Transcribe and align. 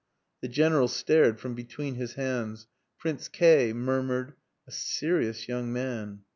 The 0.41 0.47
General 0.47 0.87
stared 0.87 1.39
from 1.39 1.53
between 1.53 1.93
his 1.93 2.15
hands. 2.15 2.65
Prince 2.97 3.27
K 3.27 3.71
murmured 3.71 4.33
"A 4.67 4.71
serious 4.71 5.47
young 5.47 5.71
man. 5.71 6.21